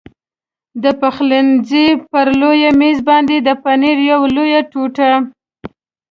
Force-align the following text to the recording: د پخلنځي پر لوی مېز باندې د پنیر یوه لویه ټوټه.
د 0.83 0.85
پخلنځي 1.01 1.87
پر 2.11 2.27
لوی 2.41 2.63
مېز 2.79 2.99
باندې 3.09 3.35
د 3.39 3.49
پنیر 3.63 3.97
یوه 4.11 4.27
لویه 4.35 4.61
ټوټه. 4.71 5.11